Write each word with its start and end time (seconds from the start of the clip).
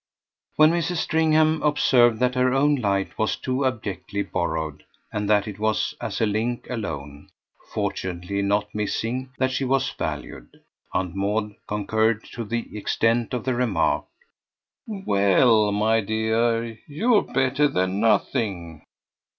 When 0.55 0.71
Mrs. 0.71 0.95
Stringham 0.95 1.61
observed 1.61 2.19
that 2.21 2.33
her 2.33 2.55
own 2.55 2.73
light 2.73 3.15
was 3.19 3.35
too 3.35 3.63
abjectly 3.67 4.23
borrowed 4.23 4.83
and 5.13 5.29
that 5.29 5.47
it 5.47 5.59
was 5.59 5.93
as 6.01 6.19
a 6.19 6.25
link 6.25 6.67
alone, 6.71 7.29
fortunately 7.71 8.41
not 8.41 8.73
missing, 8.73 9.29
that 9.37 9.51
she 9.51 9.63
was 9.63 9.91
valued, 9.91 10.59
Aunt 10.91 11.13
Maud 11.13 11.53
concurred 11.67 12.23
to 12.33 12.43
the 12.43 12.75
extent 12.75 13.31
of 13.31 13.43
the 13.45 13.53
remark: 13.53 14.05
"Well, 14.87 15.71
my 15.71 16.01
dear, 16.01 16.79
you're 16.87 17.21
better 17.21 17.67
than 17.67 17.99
nothing." 17.99 18.81